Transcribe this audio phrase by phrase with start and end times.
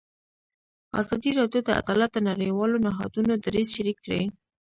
[1.01, 4.21] ازادي راډیو د عدالت د نړیوالو نهادونو دریځ شریک کړی.